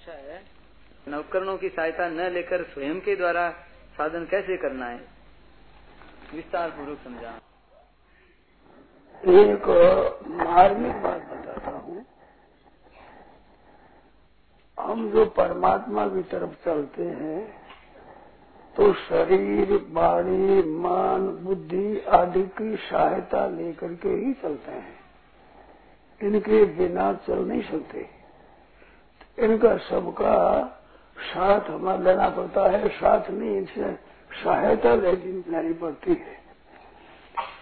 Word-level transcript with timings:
अच्छा 0.00 0.12
है। 0.12 1.18
उपकरणों 1.18 1.58
की 1.58 1.68
सहायता 1.68 2.08
न 2.08 2.20
लेकर 2.20 2.62
स्वयं 2.62 3.00
के 3.00 3.16
द्वारा 3.16 3.50
साधन 3.96 4.26
कैसे 4.26 4.56
करना 4.56 4.86
है? 4.86 5.00
विस्तार 6.34 6.70
पूर्वक 6.70 6.98
समझा। 7.04 7.40
एक, 9.28 9.68
मार्मिक 10.26 10.92
बात 10.92 11.20
बताता 11.20 11.70
हूँ। 11.70 12.06
हम 14.80 15.10
जो 15.10 15.26
परमात्मा 15.26 16.06
की 16.06 16.22
तरफ़ 16.22 16.64
चलते 16.64 17.02
हैं 17.02 17.60
तो 18.76 18.92
शरीर, 18.92 19.86
वाणी, 19.90 20.62
मन, 20.62 21.38
बुद्धि 21.42 22.00
आदि 22.00 22.42
की 22.42 22.76
सहायता 22.76 23.46
लेकर 23.48 23.94
के 23.94 24.08
ही 24.08 24.32
चलते 24.32 24.70
हैं। 24.70 25.00
इनके 26.22 26.64
बिना 26.64 27.12
चल 27.12 27.38
नहीं 27.38 27.62
सकते। 27.62 28.19
इनका 29.40 29.76
सबका 29.88 30.36
साथ 31.16 31.70
हमारा 31.70 32.02
लेना 32.02 32.28
पड़ता 32.28 32.68
है, 32.70 32.88
साथ 32.90 33.30
नहीं 33.30 33.56
इनसे 33.56 33.92
सहायता 34.34 34.94
लेनी 34.94 35.72
पड़ती 35.74 36.10
है। 36.12 36.38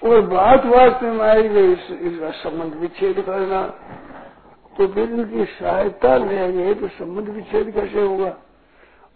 और 0.04 0.20
बात 0.28 0.64
बात 0.66 1.02
में 1.02 1.20
आई 1.20 1.48
गई 1.48 1.72
इसका 1.72 2.30
संबंध 2.40 2.74
विच्छेद 2.74 3.20
करना 3.20 3.62
तो 4.76 4.86
फिर 4.86 5.10
इनकी 5.10 5.44
सहायता 5.44 6.16
लेंगे 6.16 6.74
तो 6.74 6.88
संबंध 6.88 7.28
विच्छेद 7.28 7.70
कैसे 7.74 8.00
होगा? 8.00 8.36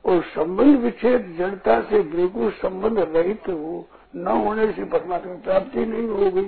और 0.04 0.22
संबंध 0.24 0.78
विच्छेद 0.78 1.34
जनता 1.38 1.80
से 1.80 2.00
बिल्कुल 2.02 2.50
संबंध 2.52 2.98
रहित 2.98 3.48
हो, 3.48 3.86
न 4.16 4.26
होने 4.26 4.66
से 4.72 4.84
परमात्मा 4.86 5.34
प्राप्ति 5.44 5.84
नहीं 5.86 6.08
होगी। 6.08 6.42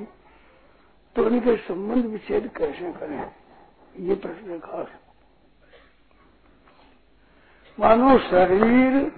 तो 1.17 1.29
इनके 1.29 1.57
संबंध 1.59 2.07
विच्छेद 2.07 2.51
कैसे 2.57 2.93
करें? 2.93 3.31
ये 4.01 4.15
प्रश्न 4.17 4.59
खास 4.59 4.87
मानो 7.81 8.19
शरीर, 8.19 9.13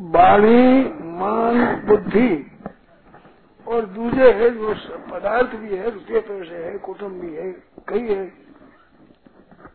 वाणी, 0.00 0.84
मन, 0.94 1.82
बुद्धि 1.86 2.46
और 3.68 3.86
दूसरे 3.86 4.32
है 4.32 4.50
जो 4.50 4.74
पदार्थ 4.98 5.56
भी 5.56 5.76
है 5.76 5.90
रुपये 5.90 6.20
पैसे 6.20 6.54
है 6.54 6.78
कुटुम्ब 6.78 7.20
भी 7.20 7.34
है, 7.34 7.52
कई 7.88 8.14
है। 8.14 8.26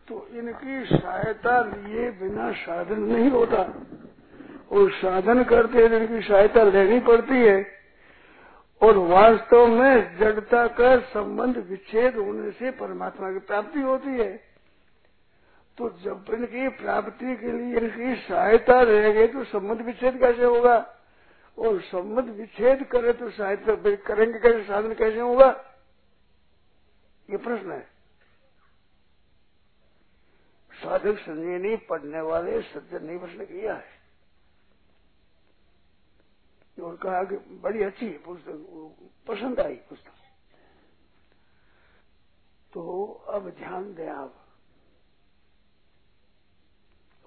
तो 0.08 0.28
इनकी 0.32 0.96
सहायता 0.96 1.62
लिए 1.62 2.10
बिना 2.10 2.52
साधन 2.52 3.00
नहीं 3.00 3.30
होता। 3.30 3.74
और 4.72 4.90
साधन 4.90 5.42
करते 5.42 5.78
हैं 5.78 5.90
इनकी 5.90 6.28
सहायता 6.28 6.62
लेनी 6.62 7.00
पड़ती 7.00 7.34
है। 7.34 7.66
और 8.82 8.96
वास्तव 8.96 9.66
में 9.66 10.18
जड़ता 10.18 10.66
का 10.66 10.98
संबंध 10.98 11.56
विच्छेद 11.70 12.16
होने 12.16 12.50
से 12.50 12.70
परमात्मा 12.70 13.32
की 13.32 13.38
प्राप्ति 13.38 13.80
होती 13.80 14.10
है। 14.10 14.49
तो 15.80 15.90
जब 15.90 16.24
इनकी 16.30 16.68
प्राप्ति 16.68 17.36
के 17.36 17.52
लिए 17.52 17.76
इनकी 17.76 18.22
सहायता 18.28 18.82
रहेगी 18.82 19.32
तो 19.32 19.44
संबंध 19.44 19.80
विच्छेद 19.80 20.18
कैसे 20.18 20.44
होगा? 20.44 20.98
और 21.58 21.80
संबंध 21.80 22.24
विच्छेद 22.24 22.84
करे 22.84 23.12
तो 23.12 23.30
सहायता 23.30 23.96
करेंगे 23.96 24.38
कैसे? 24.38 24.64
साधन 24.64 24.94
कैसे 24.94 25.20
होगा? 25.20 25.74
ये 27.30 27.36
प्रश्न 27.36 27.72
है। 27.72 27.80
साधक 30.72 31.18
संजीवनी 31.18 31.76
पढ़ने 31.76 32.20
वाले 32.20 32.62
सज्जन 32.62 33.06
ने 33.06 33.18
प्रश्न 33.18 33.44
किया 33.44 33.74
है। 33.74 34.00
और 36.82 36.96
कहा 36.96 37.24
कि 37.24 37.36
बड़ी 37.36 37.82
अच्छी 37.82 38.08
पुस्तक, 38.08 38.54
पसंद 39.26 39.60
आई 39.60 39.74
पुस्तक। 39.74 40.12
तो 42.72 43.06
अब 43.28 43.50
ध्यान 43.50 43.94
दें 43.94 44.08
आप। 44.08 44.34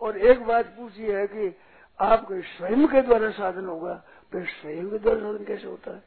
और 0.04 0.18
एक 0.20 0.44
बात 0.44 0.66
पूछी 0.78 1.04
है 1.04 1.28
कि 1.28 1.56
आपके 2.00 2.42
स्वयं 2.48 2.88
के 2.88 3.02
द्वारा 3.02 3.30
साधन 3.32 3.66
होगा, 3.66 3.94
फिर 4.32 4.46
स्वयं 4.52 4.90
के 4.90 4.98
द्वारा 5.00 5.20
साधन 5.20 5.46
कैसे 5.46 5.68
होता 5.68 5.96
है? 5.96 6.04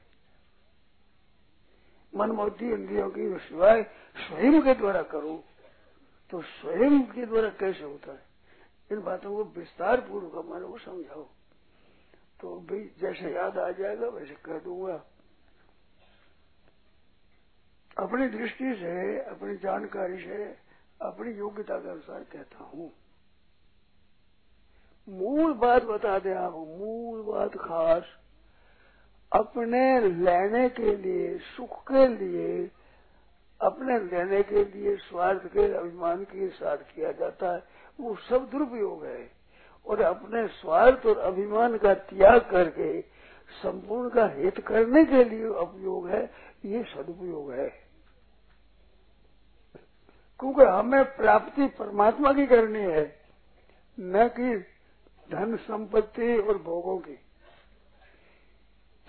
मन 2.12 2.32
बुद्धि 2.32 2.70
इंद्रियों 2.72 3.10
की 3.10 3.28
सिवाय 3.38 3.82
स्वयं 4.18 4.62
के 4.62 4.74
द्वारा 4.74 5.02
करो 5.02 5.42
तो 6.32 6.40
स्वयं 6.42 7.00
के 7.06 7.26
द्वारा 7.26 7.48
कैसे 7.50 7.84
होता 7.84 8.12
है? 8.12 8.22
इन 8.92 9.02
बातों 9.02 9.34
को 9.36 9.44
विस्तार 9.56 10.00
पूर्वक 10.00 10.32
हमारे 10.36 10.64
को 10.64 10.78
समझाओ। 10.78 11.22
तो 12.40 12.54
भाई 12.60 12.80
जैसे 13.00 13.32
याद 13.34 13.58
आ 13.58 13.70
जाएगा, 13.70 14.08
वैसे 14.08 14.34
कह 14.44 14.58
दूँगा। 14.58 14.94
अपनी 17.96 18.28
दृष्टि 18.28 18.74
से, 18.74 19.20
अपनी 19.20 19.56
जानकारी 19.56 20.18
से, 20.18 20.44
अपनी 21.00 21.32
योग्यता 21.32 21.78
के 21.78 21.88
अनुसार 21.88 22.24
कहता 22.32 22.64
हूँ। 22.64 22.92
मूल 25.08 25.52
बात 25.52 25.82
बता 25.82 26.18
दें 26.18 26.34
आप, 26.34 26.52
मूल 26.52 27.22
बात 27.22 27.56
खास। 27.56 28.04
अपने 29.32 30.00
लेने 30.00 30.68
के 30.68 30.96
लिए, 30.96 31.38
सुख 31.38 31.82
के 31.82 32.08
लिए, 32.08 32.70
अपने 33.60 33.98
लेने 33.98 34.42
के 34.42 34.64
लिए, 34.64 34.96
स्वार्थ 34.96 35.46
के 35.46 35.74
अभिमान 35.74 36.24
के 36.24 36.48
साथ 36.48 36.76
किया 36.76 37.12
जाता 37.12 37.52
है। 37.52 37.62
वो 38.00 38.16
सब 38.16 38.48
दुरुपयोग 38.50 39.04
है। 39.04 39.30
और 39.86 40.00
अपने 40.00 40.48
स्वार्थ 40.48 41.06
और 41.06 41.18
अभिमान 41.18 41.78
का 41.78 41.94
त्याग 41.94 42.40
करके, 42.40 43.00
संपूर्ण 43.62 44.08
का 44.08 44.26
हित 44.26 44.60
करने 44.60 45.04
के 45.04 45.24
लिए 45.24 45.46
उपयोग 45.46 46.08
है। 46.08 46.30
ये 46.64 46.82
सदुपयोग 46.82 47.52
है। 47.52 47.68
क्योंकि 50.40 50.62
हमें 50.62 51.16
प्राप्ति 51.16 51.66
परमात्मा 51.66 52.32
की 52.32 52.46
करनी 52.46 52.78
है, 52.78 53.18
न 54.00 54.28
कि 54.28 54.64
धन 55.30 55.56
संपत्ति 55.56 56.38
और 56.38 56.58
भोगों 56.58 56.98
की। 56.98 57.14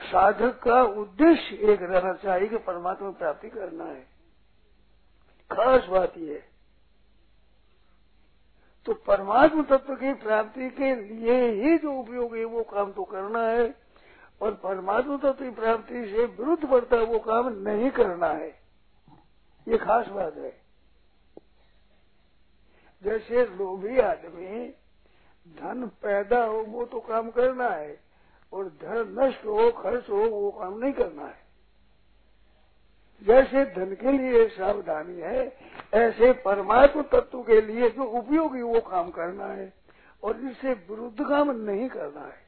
साधक 0.01 0.59
का 0.63 0.83
उद्देश्य 0.83 1.55
एक 1.55 1.81
रहना 1.81 2.13
चाहिए 2.13 2.47
कि 2.47 2.57
परमात्मा 2.57 3.11
प्राप्ति 3.11 3.49
करना 3.49 3.85
है। 3.85 4.01
खास 5.51 5.85
बात 5.85 6.17
यह 6.17 6.43
तो 8.85 8.93
परमात्मा 8.93 9.63
तत्व 9.63 9.95
की 9.95 10.13
प्राप्ति 10.13 10.69
के 10.69 10.95
लिए 10.95 11.51
ही 11.51 11.77
जो 11.77 11.93
उपयोग 11.93 12.35
है, 12.35 12.43
वो 12.45 12.63
काम 12.63 12.91
तो 12.91 13.03
करना 13.03 13.47
है। 13.47 13.75
और 14.41 14.53
परमात्मा 14.53 15.17
तत्व 15.17 15.31
की 15.31 15.49
प्राप्ति 15.49 15.93
से 15.93 16.25
विरुद्ध 16.25 16.69
पड़ता 16.69 16.97
वो 16.97 17.19
काम 17.19 17.47
नहीं 17.47 17.91
करना 17.91 18.27
है। 18.27 18.49
ये 19.67 19.77
खास 19.77 20.07
बात 20.07 20.37
है। 20.37 20.61
जैसे 23.03 23.45
लोभी 23.45 23.99
आदमी 23.99 24.73
धन 25.55 25.91
पैदा 26.03 26.43
हो, 26.43 26.61
वो 26.61 26.85
तो 26.85 26.99
काम 26.99 27.29
करना 27.31 27.69
है, 27.69 27.99
और 28.53 28.65
धन 28.65 29.15
नष्ट 29.19 29.45
हो, 29.45 29.71
खर्च 29.71 30.09
हो, 30.09 30.17
वो 30.17 30.51
काम 30.51 30.77
नहीं 30.77 30.93
करना 30.93 31.25
है। 31.25 31.47
जैसे 33.23 33.65
धन 33.65 33.95
के 33.95 34.11
लिए 34.11 34.47
सावधानी 34.47 35.19
है, 35.19 35.57
ऐसे 35.93 36.31
परमात्म 36.31 37.01
तत्व 37.01 37.41
के 37.41 37.61
लिए 37.61 37.89
जो 37.89 38.03
उपयोगी 38.03 38.61
वो 38.61 38.79
काम 38.79 39.09
करना 39.09 39.45
है, 39.45 39.73
और 40.23 40.37
जिससे 40.37 40.73
विरुद्ध 40.73 41.29
काम 41.29 41.51
नहीं 41.51 41.89
करना 41.89 42.21
है। 42.21 42.47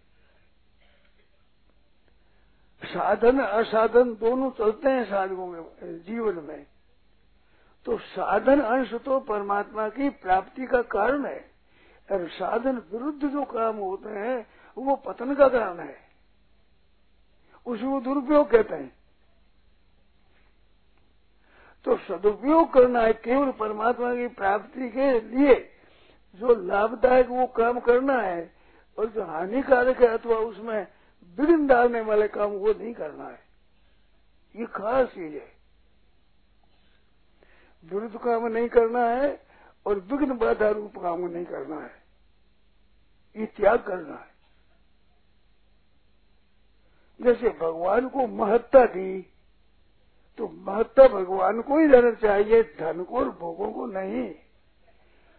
साधन, 2.83 3.39
असाधन 3.39 4.13
दोनों 4.13 4.51
चलते 4.51 4.89
हैं 4.89 5.05
साधकों 5.05 5.47
में, 5.47 5.63
जीवन 5.83 6.35
में। 6.35 6.65
तो 7.85 7.97
साधन 7.97 8.61
अंश 8.61 8.93
तो 8.93 9.19
परमात्मा 9.19 9.89
की 9.89 10.09
प्राप्ति 10.09 10.65
का 10.65 10.81
कारण 10.81 11.25
है। 11.25 11.48
और 12.11 12.29
साधन 12.29 12.77
विरुद्ध 12.77 13.27
जो 13.27 13.43
काम 13.43 13.77
होते 13.77 14.09
हैं, 14.09 14.47
वो 14.77 14.95
पतन 14.95 15.35
का 15.35 15.49
कारण 15.49 15.79
है। 15.79 15.97
उसको 17.65 18.01
दुरुपयोग 18.01 18.51
कहते 18.51 18.75
हैं। 18.75 18.99
तो 21.85 21.97
सदुपयोग 21.97 22.73
करना 22.73 23.01
है, 23.01 23.13
केवल 23.13 23.51
परमात्मा 23.51 24.15
की 24.15 24.27
प्राप्ति 24.27 24.89
के 24.89 25.21
लिए 25.21 25.69
जो 26.35 26.55
लाभदायक 26.55 27.27
वो 27.27 27.47
काम 27.47 27.79
करना 27.79 28.13
है 28.13 28.53
और 28.97 29.05
जो 29.05 29.23
हानिकारक 29.23 30.01
है 30.01 30.07
अथवा 30.07 30.35
उसमें 30.35 30.87
विघ्न 31.39 31.67
डालने 31.67 32.01
वाले 32.01 32.27
काम 32.27 32.49
वो 32.49 32.73
नहीं 32.73 32.93
करना 32.93 33.27
है। 33.27 33.39
ये 34.55 34.65
खास 34.65 35.07
चीज़ 35.07 35.33
है। 35.33 35.51
विरुद्ध 37.85 38.17
काम 38.17 38.47
नहीं 38.47 38.69
करना 38.69 39.09
है 39.09 39.43
और 39.85 39.99
विघ्न 39.99 40.37
बाधा 40.37 40.69
रूप 40.69 40.97
काम 40.97 41.27
नहीं 41.27 41.45
करना 41.45 41.81
है। 41.81 41.98
ये 43.39 43.45
त्याग 43.45 43.79
करना 43.79 44.15
है। 44.15 44.27
जैसे 47.19 47.49
भगवान 47.49 48.07
को 48.09 48.27
महत्ता 48.27 48.85
दी 48.85 49.21
तो 50.39 50.47
महत्ता 50.47 51.07
भगवान 51.07 51.61
को 51.61 51.79
ही 51.79 51.87
देना 51.87 52.11
चाहिए, 52.11 52.61
धन 52.79 53.03
को 53.03 53.17
और 53.17 53.29
भोगों 53.29 53.71
को 53.71 53.85
नहीं, 53.85 54.29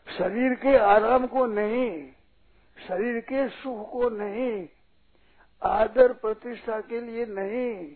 शरीर 0.08 0.54
के 0.54 0.76
आराम 0.76 1.26
को 1.26 1.46
नहीं, 1.46 2.12
शरीर 2.76 3.20
के 3.20 3.48
सुख 3.48 3.90
को 3.92 4.08
नहीं, 4.08 4.68
आदर 5.62 6.12
प्रतिष्ठा 6.12 6.80
के 6.80 7.00
लिए 7.00 7.26
नहीं, 7.26 7.86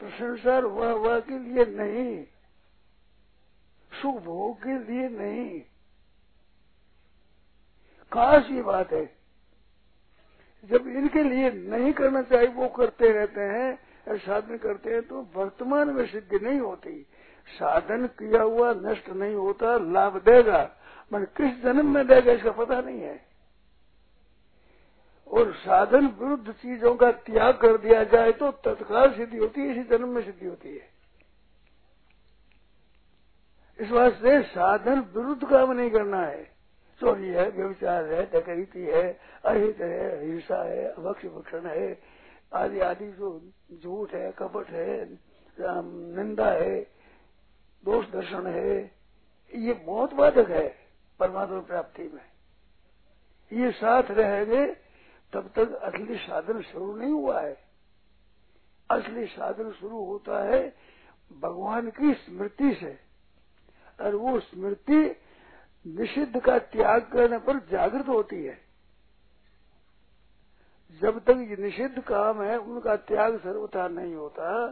प्रशंसा 0.00 0.58
वह 0.58 0.92
वह 0.92 1.18
के 1.20 1.38
लिए 1.38 1.64
नहीं, 1.76 2.24
सुख 3.92 4.22
भोग 4.22 4.56
के 4.58 4.78
लिए 4.84 5.08
नहीं। 5.08 5.60
खास 8.12 8.50
ये 8.50 8.62
बात 8.62 8.92
है 8.92 9.04
जब 10.64 10.88
इनके 10.88 11.22
लिए 11.22 11.50
नहीं 11.50 11.92
करना 11.92 12.22
चाहिए, 12.22 12.48
वो 12.48 12.68
करते 12.68 13.12
रहते 13.12 13.40
हैं 13.40 13.78
और 14.08 14.18
साधन 14.18 14.56
करते 14.56 14.90
हैं 14.90 15.02
तो 15.02 15.26
वर्तमान 15.34 15.90
में 15.90 16.06
सिद्धि 16.06 16.38
नहीं 16.38 16.60
होती। 16.60 17.06
साधन 17.48 18.06
किया 18.18 18.42
हुआ 18.42 18.72
नष्ट 18.74 19.08
नहीं 19.10 19.34
होता, 19.34 19.76
लाभ 19.76 20.16
देगा। 20.18 20.62
मन 21.12 21.24
किस 21.36 21.62
जन्म 21.62 21.94
में 21.94 22.06
देगा, 22.06 22.32
इसका 22.32 22.50
पता 22.50 22.80
नहीं 22.80 23.00
है। 23.00 23.18
और 25.30 25.52
साधन 25.54 26.06
विरुद्ध 26.20 26.52
चीज़ों 26.52 26.94
का 26.94 27.10
त्याग 27.12 27.56
कर 27.56 27.76
दिया 27.78 28.04
जाए 28.04 28.32
तो 28.32 28.50
तत्काल 28.50 29.12
सिद्धि 29.12 29.38
होती 29.38 29.60
है, 29.60 29.70
इसी 29.72 29.82
जन्म 29.88 30.08
में 30.08 30.22
सिद्धि 30.22 30.46
होती 30.46 30.76
है। 30.76 30.88
इस 33.78 33.90
वास्ते 33.90 34.40
साधन 34.42 35.00
विरुद्ध 35.14 35.48
काम 35.48 35.72
नहीं 35.72 35.90
करना 35.90 36.22
है। 36.22 36.59
चोरी 37.00 37.28
है 37.28 37.48
व्यविचार 37.50 38.04
है, 38.04 38.24
डकैती 38.30 38.84
है, 38.84 39.02
अहित 39.44 39.80
है 39.80 40.24
हिंसा 40.24 40.62
है, 40.64 40.84
अभक्ष 40.86 41.24
भक्षण 41.26 41.66
है, 41.66 41.98
आदि 42.54 42.80
आदि 42.80 43.10
जो 43.12 43.28
झूठ 43.74 44.14
है, 44.14 44.30
कपट 44.32 44.68
है 44.68 45.18
निंदा 45.58 46.46
है, 46.46 46.80
दोष 47.84 48.06
दर्शन 48.06 48.46
है, 48.46 48.76
ये 49.52 49.72
बहुत 49.76 50.14
बाधक 50.14 50.50
है 50.50 50.68
परमात्मा 51.20 51.60
प्राप्ति 51.60 52.02
में। 52.04 52.22
ये 53.52 53.70
साथ 53.72 54.10
रहेंगे, 54.10 54.66
तब 55.32 55.50
तक 55.56 55.72
असली 55.74 56.16
साधन 56.18 56.60
शुरू 56.62 56.94
नहीं 56.96 57.10
हुआ 57.10 57.40
है। 57.40 57.56
असली 58.90 59.26
साधन 59.26 59.72
शुरू 59.72 60.04
होता 60.04 60.42
है 60.44 60.62
भगवान 61.32 61.90
की 61.90 62.12
स्मृति 62.14 62.74
से, 62.74 62.98
और 64.00 64.14
वो 64.14 64.38
स्मृति 64.40 65.02
निषिद्ध 65.86 66.40
का 66.40 66.58
त्याग 66.58 67.10
करने 67.12 67.38
पर 67.38 67.58
जागृत 67.58 68.08
होती 68.08 68.44
है। 68.44 68.58
जब 71.02 71.18
तक 71.18 71.30
ये 71.30 71.56
निषिद्ध 71.56 72.02
काम 72.02 72.42
है, 72.42 72.58
उनका 72.58 72.96
त्याग 72.96 73.38
सर्वथा 73.38 73.88
नहीं 73.88 74.14
होता, 74.14 74.68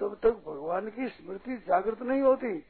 तब 0.00 0.20
तक 0.22 0.30
भगवान 0.30 0.90
की 0.90 1.08
स्मृति 1.08 1.56
जागृत 1.56 2.02
नहीं 2.02 2.22
होती। 2.22 2.64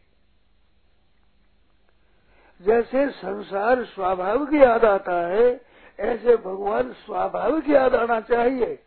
जैसे 2.63 3.11
संसार 3.11 3.85
स्वाभाविक 3.85 4.63
याद 4.63 4.85
आता 4.85 5.27
है, 5.27 5.61
ऐसे 6.01 6.37
भगवान 6.37 6.93
स्वाभाविक 6.93 7.69
याद 7.69 7.95
आना 7.95 8.21
चाहिए। 8.21 8.83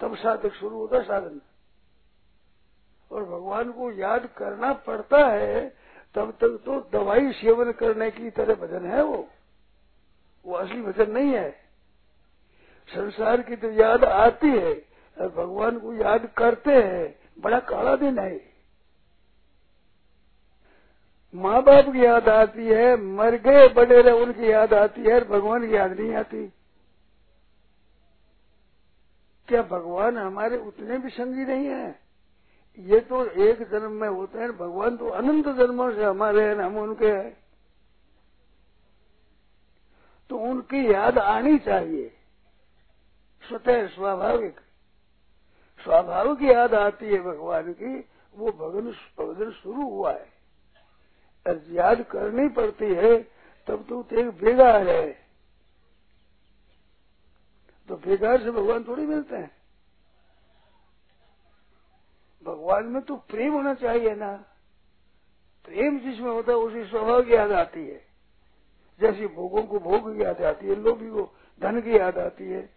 तब 0.00 0.16
साधक 0.16 0.52
शुरू 0.52 0.76
होता 0.76 1.02
साधन। 1.02 1.40
और 3.12 3.24
भगवान 3.24 3.72
को 3.72 3.92
याद 3.92 4.26
करना 4.26 4.72
पड़ता 4.72 5.28
है 5.28 5.81
तब 6.14 6.30
तक 6.30 6.62
तो 6.64 6.88
दवाई 6.92 7.32
सेवन 7.32 7.72
करने 7.72 8.10
की 8.10 8.30
तरह 8.30 8.54
भजन 8.54 8.86
है 8.86 9.04
वो। 9.04 9.28
वो 10.46 10.54
असली 10.54 10.82
भजन 10.82 11.10
नहीं 11.10 11.32
है। 11.32 11.50
संसार 12.88 13.42
की 13.42 13.56
तो 13.56 13.70
याद 13.70 14.04
आती 14.04 14.48
है 14.48 14.74
और 15.20 15.28
भगवान 15.28 15.78
को 15.78 15.92
याद 15.92 16.30
करते 16.36 16.70
हैं। 16.70 17.18
बड़ा 17.38 17.58
काला 17.58 17.96
दिन 17.96 18.18
है। 18.18 18.52
माँ 21.34 21.62
बाप 21.62 21.84
की 21.84 22.04
याद 22.04 22.28
आती 22.28 22.66
है, 22.66 22.96
मर 22.96 23.34
गए, 23.34 23.68
बड़े 23.68 24.02
रहे, 24.02 24.12
उनकी 24.12 24.52
याद 24.52 24.74
आती 24.74 25.00
है 25.00 25.14
और 25.14 25.24
भगवान 25.24 25.66
की 25.68 25.76
याद 25.76 26.00
नहीं 26.00 26.14
आती। 26.14 26.52
क्या 29.48 29.62
भगवान 29.62 30.18
हमारे 30.18 30.56
उतने 30.56 30.98
भी 30.98 31.10
संगी 31.10 31.44
नहीं 31.44 31.66
है? 31.66 32.01
ये 32.78 33.00
तो 33.00 33.26
एक 33.26 33.70
जन्म 33.70 33.92
में 33.92 34.08
होते 34.08 34.38
हैं, 34.38 34.52
भगवान 34.52 34.96
तो 34.96 35.08
अनंत 35.08 35.48
जन्मों 35.48 35.92
से 35.92 36.04
हमारे 36.04 36.48
हैं, 36.48 36.56
हम 36.56 36.76
उनके 36.76 37.06
हैं। 37.06 37.44
तो 40.30 40.38
उनकी 40.38 40.92
याद 40.92 41.18
आनी 41.18 41.58
चाहिए। 41.58 42.16
स्वतः 43.48 43.88
स्वाभाविक। 43.88 44.60
स्वाभाविक 45.84 46.42
याद 46.42 46.74
आती 46.74 47.06
है 47.06 47.18
भगवान 47.18 47.72
की, 47.72 48.04
वो 48.34 48.52
भगन 48.52 48.90
भगन 49.18 49.50
शुरू 49.50 49.82
हुआ 49.82 50.12
है। 50.12 50.32
याद 51.70 52.02
करनी 52.02 52.48
पड़ती 52.48 52.94
है, 52.94 53.22
तब 53.66 53.86
तो 53.88 54.06
एक 54.12 54.30
बेगार 54.30 54.88
है। 54.88 55.26
तो 57.88 57.96
बेगार 57.96 58.42
से 58.42 58.50
भगवान 58.50 58.84
थोड़ी 58.84 59.06
मिलते 59.06 59.36
हैं। 59.36 59.61
भगवान 62.62 62.84
में 62.84 63.02
तो 63.02 63.16
प्रेम 63.16 63.52
होना 63.52 63.74
चाहिए 63.74 64.14
ना। 64.14 64.44
प्रेम 65.64 65.98
जिसमें 65.98 66.30
होता 66.30 66.52
है, 66.52 66.58
उसी 66.58 66.84
स्वभाव 66.84 67.22
की 67.22 67.34
याद 67.34 67.52
आती 67.52 67.88
है। 67.88 68.06
जैसे 69.00 69.26
भोगों 69.26 69.62
को 69.62 69.78
भोग 69.78 70.16
की 70.16 70.22
याद 70.22 70.42
आती 70.42 70.66
है, 70.66 70.74
लोभी 70.74 71.10
को 71.10 71.34
धन 71.62 71.80
की 71.80 71.96
याद 71.96 72.18
आती 72.18 72.44
है 72.44 72.70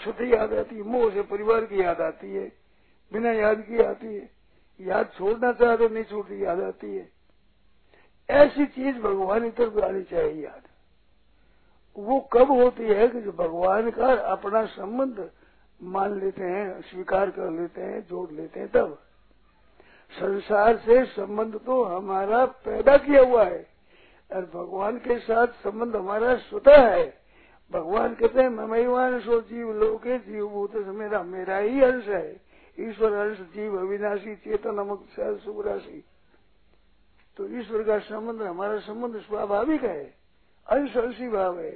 छुट्टी 0.00 0.34
याद 0.34 0.54
आती 0.54 0.76
है, 0.76 0.82
मोह 0.82 1.10
से 1.10 1.22
परिवार 1.22 1.64
की 1.64 1.82
याद 1.82 2.00
आती 2.00 2.34
है, 2.34 2.52
बिना 3.12 3.32
याद 3.32 3.60
की 3.60 3.82
आती 3.82 4.06
है। 4.06 4.30
याद 4.80 5.10
छोड़ना 5.18 5.52
चाहे 5.52 5.76
तो 5.76 5.88
नहीं 5.88 6.04
छोड़ती, 6.04 6.44
याद 6.44 6.60
आती 6.60 6.96
है। 6.96 7.12
ऐसी 8.30 8.66
चीज़ 8.66 8.96
भगवान 8.98 9.40
की 9.40 9.50
तरफ़ 9.50 9.78
आनी 9.78 10.02
चाहिए 10.02 10.44
याद। 10.44 10.62
वो 11.96 12.20
कब 12.20 12.50
होती 12.50 12.84
है 12.84 13.08
कि 13.08 13.20
जो 13.20 13.32
भगवान 13.32 13.90
का 13.90 14.06
अपना 14.06 14.66
संबंध 14.66 15.30
मान 15.80 16.18
लेते 16.20 16.42
हैं, 16.42 16.80
स्वीकार 16.80 17.30
कर 17.30 17.50
लेते 17.50 17.80
हैं, 17.80 18.00
जोड़ 18.06 18.30
लेते 18.30 18.60
हैं, 18.60 18.68
तब। 18.68 18.98
संसार 20.12 20.76
से 20.76 21.04
संबंध 21.06 21.54
तो 21.56 21.82
हमारा 21.84 22.44
पैदा 22.64 22.96
किया 22.98 23.22
हुआ 23.22 23.44
है, 23.44 23.66
और 24.30 24.44
भगवान 24.44 24.96
के 24.98 25.18
साथ 25.18 25.46
संबंध 25.62 25.96
हमारा 25.96 26.34
स्वतः 26.38 26.88
है। 26.88 27.06
भगवान 27.70 28.14
कहते 28.14 28.40
हैं 28.40 28.48
ममैवान 28.48 29.18
सो 29.20 29.40
जीव 29.40 29.72
लोके 29.74 30.18
जीव 30.20 30.48
भूत 30.48 30.74
मेरा 30.76 31.22
मेरा 31.24 31.58
ही 31.58 31.82
अंश 31.82 32.06
है। 32.06 32.40
ईश्वर 32.78 33.12
अंश, 33.16 33.38
जीव 33.54 33.78
अविनाशी, 33.78 34.34
चेतन, 34.36 34.78
अमुक 34.78 35.04
शुभ 35.16 35.66
राशि 35.66 36.02
तो 37.36 37.46
ईश्वर 37.50 37.82
का 37.82 37.98
संबंध, 38.00 38.42
हमारा 38.42 38.78
संबंध 38.80 39.16
स्वाभाविक 39.18 39.82
है, 39.82 40.04
अंश, 40.66 40.96
अंशी 40.96 41.28
भाव 41.28 41.58
है। 41.60 41.72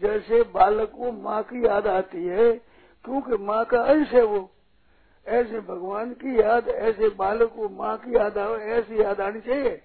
जैसे 0.00 0.42
बालक 0.54 0.90
को 0.90 1.12
माँ 1.12 1.42
की 1.42 1.64
याद 1.66 1.86
आती 1.86 2.24
है 2.26 2.50
क्योंकि 3.08 3.36
माँ 3.44 3.64
का 3.64 3.80
अंश 3.82 4.08
है 4.08 4.22
वो। 4.22 4.50
ऐसे 5.26 5.60
भगवान 5.60 6.12
की 6.14 6.40
याद, 6.40 6.68
ऐसे 6.68 7.08
बालक 7.10 7.52
को 7.52 7.68
माँ 7.68 7.96
की 7.96 8.14
याद 8.16 8.38
आवे 8.38 8.64
ऐसी 8.72 9.00
याद 9.02 9.20
आनी 9.20 9.40
चाहिए। 9.40 9.82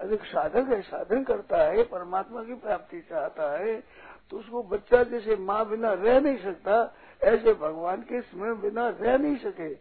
अधिक 0.00 0.24
साधक 0.24 0.68
है, 0.68 0.80
साधन 0.82 1.22
करता 1.24 1.62
है, 1.62 1.82
परमात्मा 1.84 2.42
की 2.42 2.54
प्राप्ति 2.54 3.00
चाहता 3.00 3.50
है 3.54 3.82
तो 4.30 4.38
उसको 4.38 4.62
बच्चा 4.62 5.02
जैसे 5.04 5.36
माँ 5.36 5.64
बिना 5.68 5.92
रह 5.92 6.20
नहीं 6.20 6.36
सकता, 6.38 6.94
ऐसे 7.22 7.52
भगवान 7.54 8.02
के 8.02 8.20
स्मरण 8.20 8.60
बिना 8.60 8.88
रह 8.90 9.16
नहीं 9.18 9.36
सके। 9.38 9.72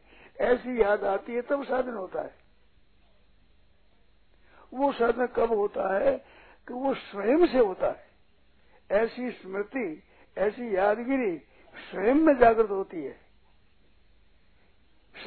ऐसी 0.44 0.82
याद 0.82 1.04
आती 1.04 1.34
है, 1.34 1.42
तब 1.42 1.64
साधन 1.64 1.94
होता 1.94 2.22
है। 2.22 2.34
वो 4.74 4.92
साधन 4.94 5.28
कब 5.28 5.54
होता 5.54 5.94
है 5.96 6.18
कि 6.68 6.74
वो 6.74 6.94
स्वयं 6.94 7.46
से 7.48 7.60
होता 7.60 7.88
है। 7.88 8.06
ऐसी 8.92 9.32
स्मृति, 9.32 10.04
ऐसी 10.38 10.76
यादगिरी 10.76 11.36
स्वयं 11.76 12.16
में 12.16 12.38
जागृत 12.38 12.70
होती 12.70 13.04
है। 13.04 13.24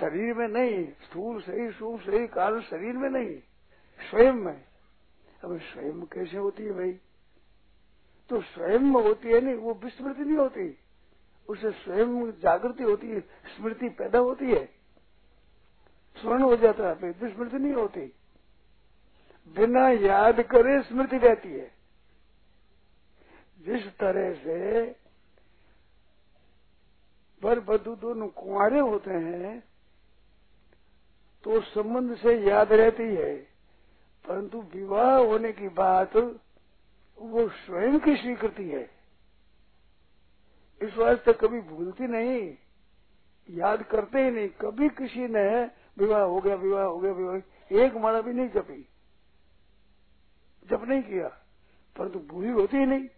शरीर 0.00 0.34
में 0.34 0.48
नहीं, 0.48 0.92
स्थूल 0.92 1.40
सही 1.40 1.70
सूक्ष्म 1.70 2.10
सही 2.10 2.26
कारण 2.26 2.60
शरीर 2.60 2.96
में 2.96 3.10
नहीं, 3.10 3.38
स्वयं 4.10 4.32
में। 4.32 4.64
अब 5.44 5.58
स्वयं 5.58 6.02
कैसे 6.02 6.36
होती 6.36 6.62
है 6.62 6.72
भाई? 6.72 6.92
तो 8.28 8.42
स्वयं 8.42 8.78
में 8.78 9.02
होती 9.02 9.28
है 9.28 9.40
नहीं, 9.40 9.54
वो 9.54 9.74
विस्मृति 9.74 10.22
नहीं 10.22 10.38
होती। 10.38 10.78
उसे 11.48 11.70
स्वयं 11.70 12.32
जागृति 12.32 12.82
होती 12.82 13.08
है, 13.08 13.20
स्मृति 13.20 13.88
पैदा 13.88 14.18
होती 14.18 14.52
है। 14.52 14.66
स्वर्ण 16.20 16.42
हो 16.42 16.56
जाता 16.56 16.88
है 16.88 16.94
विस्मृति 16.94 17.58
नहीं 17.58 17.72
होती। 17.72 18.12
बिना 19.48 19.88
याद 19.88 20.40
करे 20.40 20.82
स्मृति 20.82 21.18
रहती 21.18 21.48
है। 21.48 21.70
जिस 23.60 23.86
तरह 23.86 24.34
से 24.34 24.86
वर 27.42 27.58
वधु 27.60 27.94
दोनों 27.96 28.28
कुंवारे 28.28 28.80
होते 28.80 29.10
हैं 29.10 29.60
तो 31.44 31.60
संबंध 31.60 32.16
से 32.16 32.32
याद 32.48 32.72
रहती 32.72 33.02
है। 33.02 33.36
परंतु 34.24 34.60
विवाह 34.74 35.16
होने 35.16 35.52
की 35.52 35.68
बात, 35.68 36.16
वो 37.18 37.48
स्वयं 37.48 37.98
की 38.00 38.16
स्वीकृति 38.16 38.68
है। 38.68 38.90
इस 40.82 40.96
वास्ते 40.96 41.32
कभी 41.32 41.60
भूलती 41.60 42.06
नहीं, 42.06 42.56
याद 43.50 43.82
करते 43.82 44.18
ही 44.18 44.30
नहीं, 44.30 44.48
कभी 44.48 44.88
किसी 44.88 45.28
ने 45.28 45.64
विवाह 45.98 46.22
हो 46.22 46.40
गया, 46.40 46.54
विवाह 46.54 46.84
हो 46.84 46.98
गया, 46.98 47.12
विवाह 47.12 47.76
एक 47.76 47.94
माला 47.94 48.20
भी 48.20 48.32
नहीं 48.32 48.48
जपी। 48.48 48.88
जप 50.64 50.82
नहीं 50.82 51.02
किया, 51.02 51.28
परंतु 51.96 52.18
भूली 52.18 52.50
होती 52.50 52.76
ही 52.76 52.86
नहीं। 52.86 53.08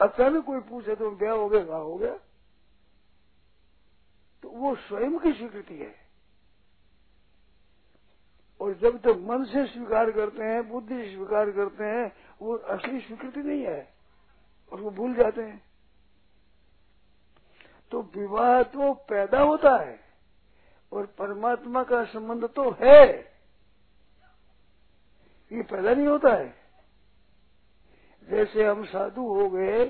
अचानक 0.00 0.44
कोई 0.44 0.60
पूछे 0.60 0.94
तो 0.94 1.10
ब्याह 1.10 1.34
हो 1.34 1.48
गया 1.48 1.76
हो 1.76 1.96
गया 1.96 2.18
वो 4.54 4.74
स्वयं 4.76 5.18
की 5.18 5.32
स्वीकृति 5.32 5.78
है। 5.78 5.94
और 8.60 8.74
जब 8.74 9.00
तक 9.00 9.16
मन 9.20 9.44
से 9.44 9.66
स्वीकार 9.66 10.10
करते 10.10 10.42
हैं, 10.42 10.68
बुद्धि 10.68 10.94
से 10.94 11.14
स्वीकार 11.14 11.50
करते 11.50 11.84
हैं, 11.84 12.12
वो 12.42 12.54
असली 12.56 13.00
स्वीकृति 13.00 13.40
नहीं 13.40 13.62
है 13.62 13.94
और 14.72 14.80
वो 14.80 14.90
भूल 14.90 15.14
जाते 15.14 15.42
हैं। 15.42 15.62
तो 17.90 18.02
विवाह 18.02 18.62
तो 18.62 18.94
पैदा 18.94 19.40
होता 19.40 19.76
है 19.76 20.00
और 20.92 21.06
परमात्मा 21.06 21.82
का 21.82 22.04
संबंध 22.04 22.44
तो 22.44 22.70
है। 22.70 23.18
ये 25.52 25.62
पैदा 25.62 25.94
नहीं 25.94 26.06
होता 26.06 26.34
है। 26.34 26.54
जैसे 28.30 28.64
हम 28.64 28.84
साधु 28.84 29.22
हो 29.22 29.50
गए 29.50 29.84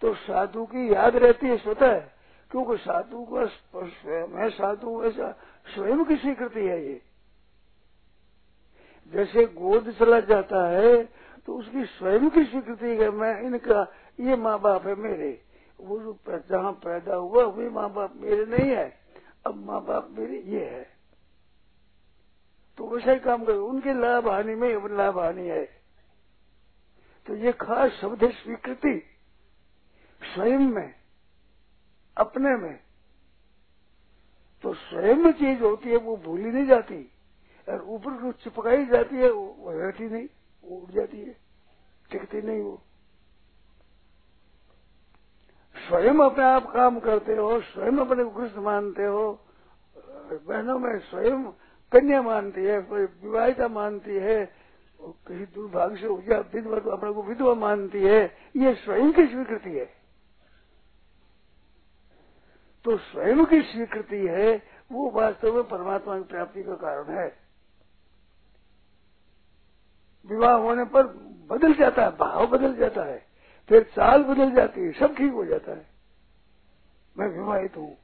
तो 0.00 0.14
साधु 0.14 0.66
की 0.66 0.92
याद 0.94 1.16
रहती 1.16 1.46
है 1.46 1.56
स्वतः। 1.58 2.17
क्योंकि 2.50 2.76
साधु 2.76 3.26
का 3.32 4.26
मैं 4.26 4.50
साधु 4.50 5.04
ऐसा 5.04 5.32
स्वयं 5.74 6.04
की 6.04 6.16
स्वीकृति 6.16 6.60
है 6.60 6.86
ये। 6.86 7.02
जैसे 9.06 9.46
गोद 9.46 9.90
चला 9.90 10.20
जाता 10.20 10.68
है 10.68 11.04
तो 11.46 11.54
उसकी 11.54 11.84
स्वयं 11.84 12.30
की 12.30 12.44
स्वीकृति 12.44 12.86
है, 12.86 13.10
मैं 13.10 13.42
इनका, 13.42 13.92
ये 14.20 14.36
माँ 14.36 14.60
बाप 14.60 14.86
है 14.86 14.94
मेरे। 14.94 15.44
वो 15.80 16.00
जो 16.00 16.18
जहाँ 16.28 16.72
पैदा 16.72 17.14
हुआ, 17.14 17.44
वे 17.44 17.70
माँ 17.70 17.92
बाप 17.92 18.12
मेरे 18.16 18.46
नहीं 18.46 18.70
है। 18.70 19.00
अब 19.46 19.54
माँ 19.54 19.84
बाप 19.84 20.08
मेरे 20.10 20.38
ये 20.38 20.64
है। 20.64 20.90
तो 22.78 22.88
वैसा 22.88 23.12
ही 23.12 23.18
काम 23.18 23.44
करो, 23.44 23.66
उनके 23.66 23.94
लाभ 23.94 24.28
हानि 24.28 24.54
में 24.54 24.88
लाभ 24.96 25.18
हानि 25.18 25.48
है। 25.48 25.64
तो 27.26 27.34
ये 27.34 27.52
खास 27.52 27.90
शब्द 27.90 28.24
है 28.24 28.30
स्वीकृति। 28.30 29.02
स्वयं 30.34 30.58
में। 30.58 30.97
अपने 32.18 32.56
में। 32.56 32.78
तो 34.62 34.74
स्वयं 34.74 35.32
चीज़ 35.32 35.62
होती 35.62 35.90
है, 35.90 35.96
वो 35.96 36.16
भूली 36.16 36.50
नहीं 36.50 36.66
जाती। 36.66 37.10
और 37.68 37.82
ऊपर 37.84 38.10
को 38.12 38.32
चिपकाई 38.32 38.86
जाती 38.86 39.16
है, 39.16 39.30
वो 39.30 39.70
रहती 39.70 40.04
नहीं, 40.04 40.28
वो 40.64 40.76
उड़ 40.76 40.90
जाती 40.90 41.20
है, 41.20 41.36
टिकती 42.10 42.42
नहीं 42.42 42.60
वो। 42.62 42.80
स्वयं 45.76 46.18
अपने 46.20 46.44
आप 46.44 46.72
काम 46.72 46.98
करते 47.00 47.36
हो, 47.36 47.60
स्वयं 47.60 47.96
अपने 47.96 48.24
को 48.24 48.30
कृष्ण 48.30 48.60
मानते 48.60 49.04
हो 49.04 49.44
बहनों 50.28 50.78
में 50.78 50.98
स्वयं 51.00 51.42
कन्या 51.92 52.22
मानती 52.22 52.64
है, 52.64 52.80
कोई 52.82 53.04
विवाहिता 53.04 53.68
मानती 53.68 54.16
है 54.16 54.52
कहीं 55.00 55.46
दुर्भाग्य 55.54 55.96
से 55.96 56.06
हो 56.06 56.16
गया 56.16 56.38
विधवा 56.54 56.78
तो 56.78 56.90
अपने 56.90 57.12
को 57.12 57.22
विधवा 57.22 57.54
मानती 57.54 58.02
है, 58.02 58.36
ये 58.56 58.74
स्वयं 58.74 59.12
की 59.12 59.26
स्वीकृति 59.26 59.70
है। 59.70 59.97
तो 62.84 62.96
स्वयं 62.96 63.44
की 63.46 63.60
स्वीकृति 63.62 64.26
है, 64.26 64.62
वो 64.92 65.10
वास्तव 65.10 65.54
में 65.54 65.62
परमात्मा 65.64 66.16
की 66.18 66.24
प्राप्ति 66.24 66.62
का 66.62 66.74
कारण 66.74 67.14
है। 67.14 67.36
विवाह 70.26 70.54
होने 70.54 70.84
पर 70.84 71.06
बदल 71.50 71.74
जाता 71.74 72.04
है, 72.04 72.10
भाव 72.10 72.46
बदल 72.46 72.74
जाता 72.74 73.02
है, 73.02 73.26
फिर 73.68 73.82
चाल 73.96 74.22
बदल 74.22 74.50
जाती 74.50 74.80
है, 74.80 74.92
सब 74.92 75.16
ठीक 75.16 75.32
हो 75.32 75.44
जाता 75.44 75.72
है। 75.72 75.86
मैं 77.16 77.28
विवाहित 77.28 77.76
हूँ। 77.76 77.96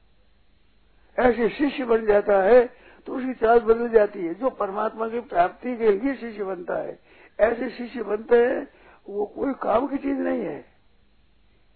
ऐसे 1.17 1.49
शिष्य 1.49 1.85
बन 1.85 2.05
जाता 2.05 2.41
है 2.43 2.65
तो 3.07 3.15
उसकी 3.15 3.33
चाल 3.33 3.59
बदल 3.59 3.89
जाती 3.89 4.25
है, 4.25 4.33
जो 4.33 4.49
परमात्मा 4.49 5.07
की 5.09 5.19
प्राप्ति 5.21 5.75
के 5.77 5.91
लिए 5.91 6.15
शिष्य 6.15 6.43
बनता 6.43 6.77
है। 6.77 6.99
ऐसे 7.39 7.69
शिष्य 7.69 8.03
बनते 8.03 8.45
हैं, 8.45 8.67
वो 9.07 9.25
कोई 9.25 9.53
काम 9.53 9.87
की 9.87 9.97
चीज़ 9.97 10.17
नहीं 10.19 10.41
है। 10.41 10.65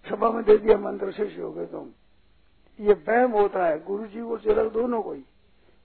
सभा 0.05 0.29
में 0.31 0.43
दे 0.43 0.57
दिया 0.57 0.77
मंत्र, 0.77 1.11
शिष्य 1.11 1.41
हो 1.41 1.51
गए 1.51 1.65
तुम। 1.65 1.89
ये 2.79 2.93
वहम 2.93 3.31
होता 3.31 3.65
है 3.65 3.83
गुरु 3.83 4.07
जी 4.07 4.21
को 4.21 4.37
चलक 4.37 4.71
दोनों 4.71 5.01
को 5.01 5.13
ही। 5.13 5.23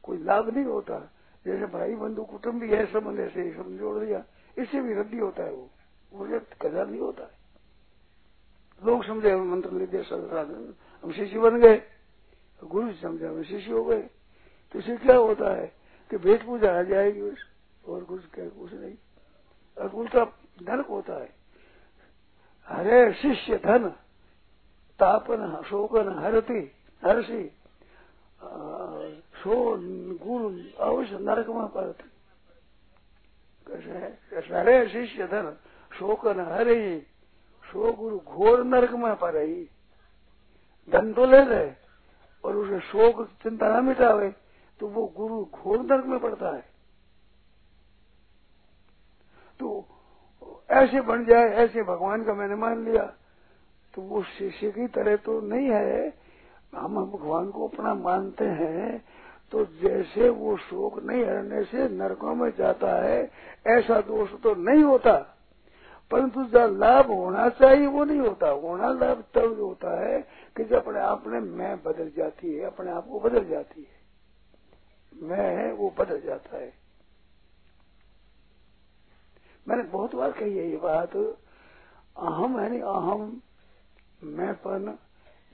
कोई 0.03 0.19
लाभ 0.19 0.55
नहीं 0.55 0.65
होता। 0.65 1.11
जैसे 1.47 1.67
भाई 1.67 1.95
बंधु 1.95 2.25
कुटुम्ब 2.25 2.61
भी 2.61 2.71
है 2.71 2.87
संबंध 2.87 3.21
ऐसे 3.21 3.51
जोड़ 3.51 4.05
दिया। 4.05 4.25
इससे 4.59 4.81
भी 4.81 4.95
रद्दी 4.95 5.19
होता 5.19 5.43
है 5.43 5.53
वो। 5.53 5.71
मुझे 6.15 6.39
कदर 6.63 6.87
नहीं 6.87 7.01
होता 7.01 7.23
है। 7.23 7.45
लोग 8.87 9.05
समझे 9.05 9.37
मंत्र 9.37 9.73
ले 9.73 9.87
दिया 9.87 10.41
हम 11.05 11.13
शिष्य 11.13 11.39
बन 11.39 11.61
गए। 11.61 11.83
गुरु 12.65 12.93
जी 12.93 13.01
समझा, 13.01 13.29
हम 13.29 13.43
शिष्य 13.43 13.73
हो 13.73 13.85
गए। 13.85 14.11
तो 14.73 14.79
इसे 14.79 14.97
क्या 14.97 15.17
होता 15.17 15.55
है 15.55 15.73
कि 16.11 16.17
भेट 16.17 16.47
पूजा 16.47 16.79
आ 16.79 16.83
जाएगी 16.83 17.21
उस, 17.21 17.39
और 17.89 18.05
कुछ 18.05 18.23
क्या 18.35 18.49
कुछ 18.49 18.73
नहीं। 18.73 18.95
और 19.79 19.91
उनका 19.91 20.25
धन 20.63 20.81
होता 20.81 21.13
है। 21.13 21.35
हरे 22.67 23.13
शिष्य 23.13 23.57
धन, 23.57 23.89
तापन, 24.99 25.63
शोकन, 25.67 26.19
हरती। 26.19 26.73
हर्षि 27.05 27.43
सो 29.43 29.55
गुरु 30.19 30.49
अवश्य 30.81 31.19
नरक 31.21 31.49
में 31.49 31.69
पड़ते 31.69 32.13
हरे 34.55 34.77
शिष्य 34.89 35.27
धन 35.27 35.57
शोक 35.93 36.27
न 36.27 36.47
हरे 36.51 36.79
सो 37.65 37.93
गुरु 37.93 38.19
घोर 38.19 38.65
नरक 38.65 38.93
में 38.95 39.15
पड़े 39.17 39.47
धन 40.89 41.13
तो 41.13 41.27
ले 41.27 41.41
रहे 41.45 41.71
और 42.45 42.57
उसे 42.57 42.81
शोक 42.81 43.23
चिंता 43.43 43.69
न 43.71 43.85
मिटावे 43.85 44.29
तो 44.81 44.89
वो 44.89 45.07
गुरु 45.17 45.45
घोर 45.45 45.79
नरक 45.81 46.07
में 46.07 46.19
पड़ता 46.19 46.55
है। 46.57 46.63
तो 49.61 49.67
ऐसे 50.71 51.01
बन 51.01 51.25
जाए, 51.25 51.49
ऐसे 51.55 51.83
भगवान 51.83 52.25
का 52.25 52.35
मैंने 52.35 52.55
मान 52.57 52.85
लिया 52.85 53.05
तो 53.95 54.03
वो 54.03 54.23
शिष्य 54.39 54.71
की 54.71 54.87
तरह 54.89 55.17
तो 55.17 55.41
नहीं 55.41 55.69
है 55.71 56.24
हम 56.75 57.05
भगवान 57.07 57.51
को 57.51 57.69
अपना 57.69 57.95
मानते 57.95 58.45
हैं 58.45 59.05
तो 59.53 59.65
जैसे 59.65 60.29
वो 60.29 60.57
शोक 60.57 61.03
नहीं 61.03 61.25
हरने 61.25 61.65
से 61.65 61.89
नरकों 61.89 62.35
में 62.35 62.53
जाता 62.59 63.05
है, 63.05 63.31
ऐसा 63.67 64.01
दोष 64.01 64.31
तो 64.31 64.55
नहीं 64.55 64.85
होता। 64.85 65.37
परंतु 66.11 66.45
जब 66.45 66.77
लाभ 66.79 67.07
होना 67.07 67.49
चाहिए, 67.49 67.87
वो 67.87 68.05
नहीं 68.05 68.21
होता। 68.21 68.49
होना 68.49 68.89
लाभ 68.89 69.25
तब 69.35 69.61
होता 69.61 70.07
है 70.07 70.23
कि 70.57 70.65
जब 70.65 70.77
अपने 70.77 71.01
आप 71.01 71.27
में 71.27 71.41
मैं 71.41 71.83
बदल 71.83 72.13
जाती 72.17 72.55
है, 72.55 72.65
अपने 72.65 72.91
आप 72.91 73.07
को 73.07 73.21
बदल 73.21 73.45
जाती 73.45 73.81
है। 73.81 74.05
मैं 75.23 75.57
है, 75.57 75.73
वो 75.73 75.95
बदल 75.99 76.21
जाता 76.21 76.57
है। 76.57 76.73
मैंने 79.69 79.83
बहुत 79.83 80.15
बार 80.15 80.33
कही 80.33 80.59
है 80.59 80.71
ये 80.71 80.77
बात, 80.77 81.17
अहम 82.17 82.61
है 82.61 82.71
नहीं 82.71 82.81
अहम 82.81 83.41
मैंपन 84.25 84.99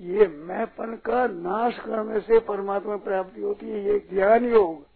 ये 0.00 0.26
मैंपन 0.26 0.96
का 0.96 1.26
नाश 1.26 1.78
करने 1.78 2.20
से 2.20 2.38
परमात्मा 2.38 2.96
प्राप्ति 2.96 3.40
होती 3.40 3.70
है, 3.70 3.84
ये 3.84 4.08
ज्ञान 4.12 4.44
योग। 4.44 4.86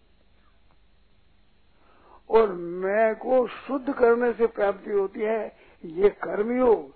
और 2.29 2.53
मैं 2.53 3.15
को 3.15 3.47
शुद्ध 3.47 3.93
करने 3.93 4.33
से 4.33 4.47
प्राप्ति 4.47 4.91
होती 4.91 5.19
है, 5.19 5.55
ये 5.85 6.09
कर्मयोग 6.09 6.95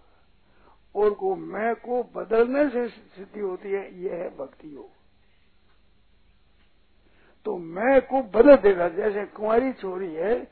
और 0.96 1.14
को 1.14 1.36
मैं 1.36 1.76
को 1.76 2.04
बदलने 2.04 2.70
से 2.70 2.88
सिद्धि 2.88 3.40
होती 3.40 3.72
है, 3.72 4.02
ये 4.02 4.10
है 4.10 4.38
भक्ति 4.38 4.76
योग। 4.76 4.90
तो 7.46 7.58
मैं 7.58 8.02
को 8.02 8.22
बदल 8.22 8.56
देगा, 8.56 8.90
जैसे 8.90 9.26
कुंवारी 9.26 9.74
छोरी 9.74 10.14
है, 10.14 10.52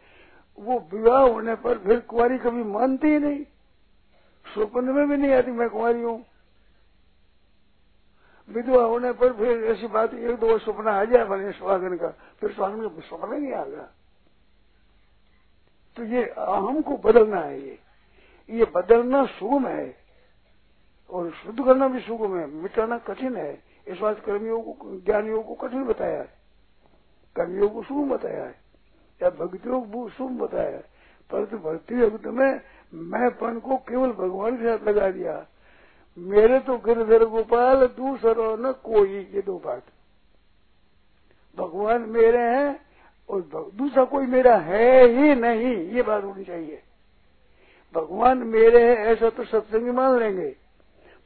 वो 0.59 0.87
विवाह 0.93 1.21
होने 1.21 1.55
पर 1.55 1.77
फिर 1.77 1.99
कुंवारी 1.99 2.37
कभी 2.37 2.63
मानती 2.63 3.07
ही 3.07 3.19
नहीं। 3.19 3.43
स्वप्न 4.53 4.85
में 4.85 5.09
भी 5.09 5.17
नहीं 5.17 5.31
आती, 5.31 5.51
मैं 5.51 5.69
कुंवारी 5.69 6.01
हूँ। 6.01 6.25
विधवा 8.49 8.83
होने 8.83 9.11
पर 9.11 9.33
फिर 9.33 9.63
ऐसी 9.63 9.87
बात 9.87 10.13
एक 10.13 10.35
दो 10.35 10.57
सपना 10.57 10.91
आ 10.91 11.03
जाए 11.03 11.25
बने 11.25 11.51
स्वागन 11.51 11.97
का, 11.97 12.07
फिर 12.39 12.51
स्वागन 12.51 12.87
का 12.87 13.01
सपना 13.01 13.37
नहीं 13.37 13.53
आ 13.53 13.63
गया 13.65 13.89
तो 15.97 16.03
ये 16.03 16.23
अहम 16.23 16.81
को 16.81 16.97
बदलना 16.97 17.39
है 17.39 17.61
ये। 17.61 17.79
ये 18.49 18.65
बदलना 18.65 19.25
सुगम 19.25 19.67
है, 19.67 19.95
और 21.09 21.31
शुद्ध 21.31 21.65
करना 21.65 21.87
भी 21.87 21.99
सुगम 21.99 22.37
है, 22.39 22.45
मिटाना 22.47 22.97
कठिन 22.97 23.35
है। 23.35 23.63
इस 23.87 23.97
बात 23.97 24.19
कर्मियों 24.19 24.61
को, 24.61 25.01
ज्ञानियों 25.01 25.41
को 25.43 25.55
कठिन 25.55 25.83
बताया 25.83 26.19
है। 26.19 26.29
कर्मियों 27.35 27.69
को 27.69 27.83
सुगम 27.83 28.09
बताया 28.09 28.43
है, 28.43 28.55
या 29.21 29.29
भक्तियों 29.29 29.81
को 29.81 30.09
सुगम 30.09 30.37
बताया 30.37 30.69
है। 30.69 30.83
परंतु 31.29 31.57
भक्ति 31.57 31.95
भक्त 31.95 32.25
में 32.25 32.61
मैंपन 32.93 33.59
को 33.59 33.77
केवल 33.77 34.11
भगवान 34.11 34.57
के 34.57 34.63
साथ 34.63 34.87
लगा 34.87 35.09
दिया। 35.11 35.45
मेरे 36.17 36.59
तो 36.59 36.77
गिरधर 36.77 37.23
गोपाल 37.25 37.85
दूसरो 37.87 38.55
न 38.57 38.71
कोई 38.83 39.17
ये 39.25 39.41
दो 39.41 39.57
बात। 39.59 39.83
भगवान 41.57 42.01
मेरे 42.09 42.41
हैं 42.43 42.79
और 43.29 43.41
दूसरा 43.73 44.03
कोई 44.05 44.25
मेरा 44.25 44.57
है 44.57 45.07
ही 45.07 45.35
नहीं, 45.35 45.75
ये 45.87 46.01
बात 46.01 46.23
होनी 46.23 46.43
चाहिए। 46.43 46.81
भगवान 47.95 48.37
मेरे 48.37 48.83
हैं, 48.83 48.97
ऐसा 49.05 49.29
तो 49.29 49.43
सत्संग 49.43 49.89
मान 49.89 50.19
लेंगे, 50.19 50.49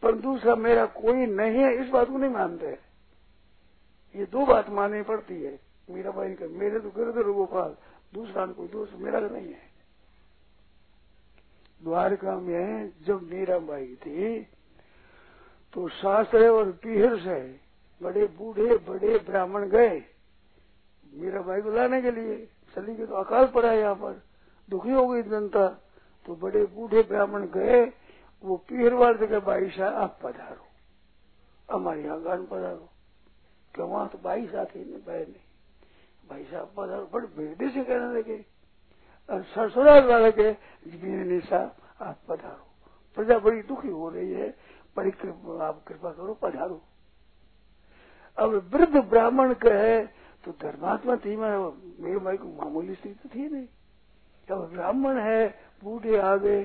पर 0.03 0.15
दूसरा 0.17 0.55
मेरा 0.55 0.85
कोई 0.85 1.25
नहीं 1.25 1.57
है, 1.57 1.73
इस 1.75 1.89
बात 1.89 2.07
को 2.07 2.17
नहीं 2.17 2.29
मानते 2.29 2.77
ये 4.15 4.25
दो 4.25 4.45
बात 4.45 4.69
माननी 4.69 5.01
पड़ती 5.01 5.41
है। 5.43 5.59
मेरा 5.89 6.11
भाई 6.11 6.33
का 6.33 6.47
मेरे 6.51 6.79
तो 6.79 6.89
गिरधर 6.89 7.29
गोपाल, 7.29 7.75
दूसरा 8.13 8.45
कोई 8.47 8.67
दोस्त 8.67 8.93
मेरा 8.99 9.19
नहीं 9.19 9.47
है। 9.47 9.69
द्वारका 11.81 12.35
में 12.37 12.91
जब 13.05 13.21
मीरा 13.23 13.57
बाई 13.59 13.95
थी 13.95 14.47
तो 15.73 15.87
शास्त्र 15.87 16.47
और 16.47 16.71
पीहर 16.71 17.19
से 17.19 17.59
बड़े 18.03 18.25
बूढ़े, 18.27 18.77
बड़े 18.77 19.17
ब्राह्मण 19.17 19.69
गए। 19.69 20.03
मेरा 21.13 21.41
भाई 21.41 21.61
को 21.61 21.71
लाने 21.71 22.01
के 22.01 22.11
लिए 22.11 22.49
चली 22.75 22.95
गई 22.95 23.05
तो 23.05 23.15
अकाल 23.15 23.47
पड़ा 23.47 23.73
यहाँ 23.73 23.95
पर। 23.95 24.23
दुखी 24.69 24.91
हो 24.91 25.07
गई 25.07 25.21
जनता। 25.21 25.67
तो 26.25 26.35
बड़े 26.35 26.65
बूढ़े 26.65 27.03
ब्राह्मण 27.03 27.47
गए। 27.47 27.93
वो 28.43 28.57
पीरवाड़ 28.57 29.17
जगह 29.17 29.39
भाई 29.39 29.69
साहब, 29.69 29.93
आप 29.93 30.19
पधारो। 30.23 30.67
हमारे 31.75 32.03
यहाँ 32.03 32.21
गान 32.21 32.45
पधारो। 32.45 32.89
क्यों? 33.75 33.89
वहाँ 33.89 34.07
तो 34.07 34.17
भाई 34.17 34.47
साथ 34.47 34.65
ही 34.65 34.85
नहीं 34.85 34.95
भाई 34.95 35.19
नहीं। 35.19 35.33
भाई 36.29 36.43
साहब 36.43 36.73
पधारो। 36.77 37.09
बड़े 37.13 37.27
बेदे 37.27 37.69
से 37.69 37.83
कहने 37.83 38.19
लगे। 38.19 38.45
और 39.29 39.43
ससुराल 39.43 40.05
वाले 40.05 40.31
के 40.31 41.39
साहब, 41.39 41.75
आप 42.01 42.19
पधारो। 42.29 42.67
प्रजा 43.15 43.39
बड़ी 43.39 43.61
दुखी 43.61 43.87
हो 43.87 44.09
रही 44.09 44.33
है। 44.33 44.55
बड़ी 44.95 45.09
आप 45.09 45.83
कृपा 45.87 46.11
करो, 46.11 46.33
पधारो। 46.41 46.81
अब 48.37 48.49
वृद्ध 48.73 48.97
ब्राह्मण 48.99 49.53
कहे 49.55 50.05
तो 50.43 50.51
धर्मात्मा 50.61 51.15
थी, 51.15 51.35
मैं 51.35 51.57
मेरे 52.03 52.19
भाई 52.19 52.37
को 52.37 52.47
मामूली 52.53 52.95
स्थिति 52.95 53.13
तो 53.13 53.29
थी 53.29 53.49
नहीं। 53.49 53.67
अब 54.47 54.69
ब्राह्मण 54.71 55.17
है, 55.19 55.47
बूढ़े 55.83 56.17
आ 56.19 56.35
गए, 56.37 56.61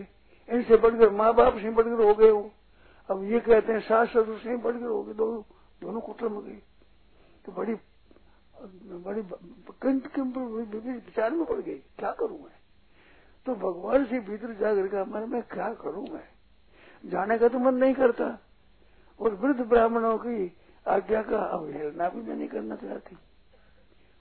इनसे 0.49 0.77
बढ़कर 0.77 1.11
माँ 1.13 1.33
बाप 1.35 1.59
से 1.59 1.71
बढ़कर 1.71 2.05
हो 2.05 2.15
गए 2.15 2.29
हो 2.29 2.51
अब 3.09 3.23
ये 3.25 3.41
कहते 3.41 3.73
हैं 3.73 3.81
सास 3.81 4.09
ससुर 4.09 4.39
से 4.39 4.57
बढ़कर 4.57 4.87
हो 4.87 5.03
गए, 5.03 5.15
दोनों 5.15 5.43
दोनों 5.83 6.01
कुटुम्ब 6.01 6.45
गए। 6.45 6.61
तो 7.45 7.53
बड़ी 7.53 7.75
बड़ी 9.05 9.21
विचार 10.91 11.31
में 11.31 11.45
पड़ 11.47 11.57
गई, 11.57 11.75
क्या 11.75 12.11
करूँ 12.13 12.39
मैं? 12.39 12.55
तो 13.47 13.55
भगवान 13.57 14.05
से 14.05 14.21
भीतर 14.21 14.53
जाकर 14.55 14.89
का 14.89 15.05
मन 15.07 15.29
में 15.31 15.43
क्या 15.45 15.73
करूँ 15.75 16.07
मैं? 16.07 16.25
जाने 17.05 17.39
का 17.39 17.49
तो 17.49 17.59
मन 17.59 17.75
नहीं 17.75 17.95
करता। 17.95 18.39
और 19.21 19.35
वृद्ध 19.35 19.61
ब्राह्मणों 19.61 20.19
की 20.19 20.57
आज्ञा 20.89 21.23
का 21.23 21.39
अवहेलना 21.39 22.09
भी 22.09 22.23
मैं 22.23 22.37
नहीं 22.37 22.49
करना 22.49 22.77
चाहती। 22.77 23.17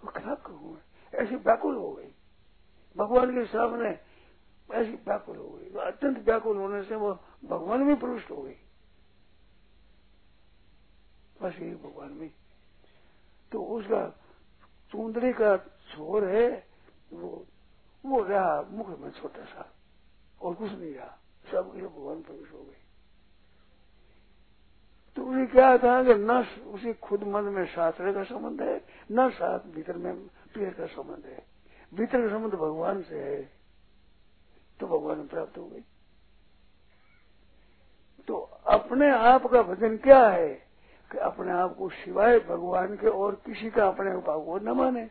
वो 0.03 0.12
क्या 0.12 0.36
कहूँ? 0.36 0.82
ऐसी 1.15 1.36
व्याकुल 1.36 1.75
हो 1.75 1.91
गई। 1.91 2.12
भगवान 2.98 3.36
के 3.36 3.46
सामने 3.46 4.00
ऐसी 4.72 4.91
व्याकुल 4.91 5.38
हो 5.38 5.50
गई। 5.50 5.79
अत्यंत 5.79 6.17
व्याकुल 6.17 6.58
होने 6.58 6.84
से 6.84 6.96
वो 6.96 7.20
भगवान 7.46 7.82
में 7.82 8.00
पुरुष 8.00 8.32
हो 8.32 8.41
गई। 8.41 8.55
बस 11.41 11.55
यही 11.60 11.75
भगवान 11.75 12.12
में। 12.12 12.32
तो 13.51 13.63
उसका 13.63 14.10
चूंदड़ी 14.91 15.34
का 15.34 15.58
छोर 15.58 16.25
है, 16.25 16.67
वो 17.13 17.46
वो 18.05 18.24
रहा 18.24 18.62
मुख 18.62 19.00
में 19.00 19.12
छोटा 19.12 19.46
सा, 19.46 19.74
और 20.41 20.53
कुछ 20.53 20.72
नहीं 20.72 20.96
रहा। 20.96 21.17
सब 21.46 21.72
भगवान 21.72 22.22
प्रवेश 22.22 22.52
हो 22.54 22.60
गए। 22.60 22.84
तो 25.18 25.24
उसे 25.24 25.46
क्या 25.46 25.78
था 25.78 26.04
कि 26.04 26.14
न 26.14 26.32
उसे 26.66 26.94
खुद 26.94 27.24
मन 27.24 27.44
में 27.54 27.66
शास्त्र 27.66 28.14
का 28.14 28.24
संबंध 28.24 28.62
है, 28.62 28.78
न 29.12 29.30
साथ 29.30 29.60
भीतर 29.75 29.98
में 29.98 30.28
प्रिय 30.54 30.70
का 30.70 30.86
संबंध 30.86 31.25
है। 31.25 31.46
भीतर 31.92 32.22
का 32.22 32.28
संबंध 32.30 32.54
भगवान 32.54 33.02
से 33.04 33.20
है 33.20 33.42
तो 34.80 34.88
भगवान 34.88 35.28
प्राप्त 35.28 35.58
हो 35.58 35.66
गई 35.66 35.84
तो 38.28 38.36
अपने 38.68 39.10
आप 39.12 39.46
का 39.46 39.62
भजन 39.64 39.98
क्या 39.98 40.28
है 40.30 40.50
कि 41.12 41.18
अपने 41.18 41.52
आप 41.52 41.75
को 41.75 41.90
सिवाय 41.90 42.40
भगवान 42.40 42.96
के 42.98 43.08
और 43.08 43.36
किसी 43.46 43.70
का 43.70 43.88
अपने 43.88 44.16
उपाय 44.16 44.40
को 44.46 44.58
न 44.60 44.75
माने? 44.78 45.10